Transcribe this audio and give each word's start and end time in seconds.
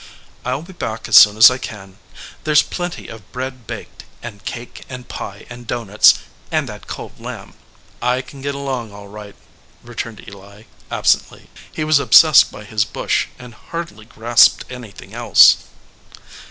I 0.43 0.53
ll 0.53 0.63
be 0.63 0.73
back 0.73 1.07
as 1.07 1.15
soon 1.15 1.37
as 1.37 1.51
I 1.51 1.59
can. 1.59 1.99
There 2.43 2.51
s 2.53 2.63
plenty 2.63 3.07
of 3.07 3.31
bread 3.31 3.67
baked, 3.67 4.03
and 4.23 4.43
cake 4.45 4.81
and 4.89 5.07
pie 5.07 5.45
and 5.47 5.67
doughnuts, 5.67 6.15
and 6.51 6.67
that 6.67 6.87
cold 6.87 7.19
lamb." 7.21 7.53
"I 8.01 8.23
can 8.23 8.41
get 8.41 8.55
along 8.55 8.91
all 8.91 9.07
right," 9.09 9.35
returned 9.83 10.27
Eli, 10.27 10.61
ab 10.89 11.05
8 11.05 11.05
105 11.05 11.05
EDGEWATER 11.05 11.05
PEOPLE 11.05 11.43
sently. 11.43 11.47
He 11.71 11.83
was 11.83 11.99
obsessed 11.99 12.51
by 12.51 12.63
his 12.63 12.83
bush 12.83 13.27
and 13.37 13.53
hardly 13.53 14.05
grasped 14.05 14.65
anything 14.71 15.13
else. 15.13 15.65